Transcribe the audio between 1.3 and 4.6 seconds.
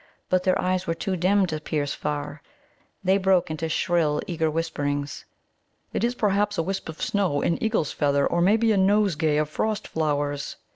to pierce far. They broke into shrill, eager